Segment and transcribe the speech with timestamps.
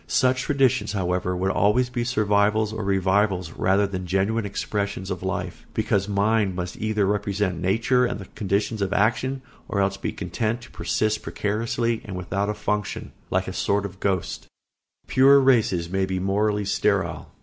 [0.07, 5.67] Such traditions, however, would always be survivals or revivals rather than genuine expressions of life,
[5.75, 10.61] because mind must either represent nature and the conditions of action or else be content
[10.61, 14.47] to persist precariously and without a function, like a sort of ghost.
[15.05, 17.27] [Sidenote: "Pure" races may be morally sterile.